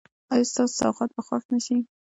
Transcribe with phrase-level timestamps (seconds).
[0.33, 1.77] ایا ستاسو سوغات به خوښ نه شي؟